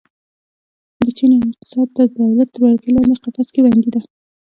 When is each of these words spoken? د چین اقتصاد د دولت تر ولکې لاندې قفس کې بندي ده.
د 1.01 1.03
چین 1.17 1.31
اقتصاد 1.39 1.87
د 1.97 1.99
دولت 2.17 2.47
تر 2.53 2.59
ولکې 2.63 2.89
لاندې 2.95 3.21
قفس 3.23 3.47
کې 3.53 3.61
بندي 3.65 3.89
ده. 3.93 4.01